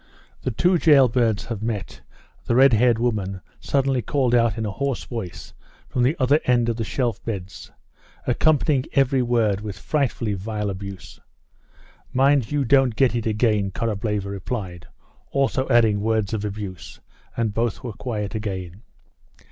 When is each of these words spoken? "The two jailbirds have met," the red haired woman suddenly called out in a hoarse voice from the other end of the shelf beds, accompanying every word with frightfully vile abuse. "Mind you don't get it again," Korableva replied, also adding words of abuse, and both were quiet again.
"The 0.41 0.49
two 0.49 0.79
jailbirds 0.79 1.45
have 1.45 1.61
met," 1.61 2.01
the 2.45 2.55
red 2.55 2.73
haired 2.73 2.97
woman 2.97 3.39
suddenly 3.59 4.01
called 4.01 4.33
out 4.33 4.57
in 4.57 4.65
a 4.65 4.71
hoarse 4.71 5.03
voice 5.03 5.53
from 5.87 6.01
the 6.01 6.15
other 6.19 6.39
end 6.45 6.69
of 6.69 6.77
the 6.77 6.83
shelf 6.83 7.23
beds, 7.23 7.71
accompanying 8.25 8.85
every 8.93 9.21
word 9.21 9.61
with 9.61 9.77
frightfully 9.77 10.33
vile 10.33 10.71
abuse. 10.71 11.19
"Mind 12.11 12.51
you 12.51 12.65
don't 12.65 12.95
get 12.95 13.13
it 13.13 13.27
again," 13.27 13.69
Korableva 13.69 14.27
replied, 14.31 14.87
also 15.29 15.69
adding 15.69 16.01
words 16.01 16.33
of 16.33 16.43
abuse, 16.43 16.99
and 17.37 17.53
both 17.53 17.83
were 17.83 17.93
quiet 17.93 18.33
again. 18.33 18.81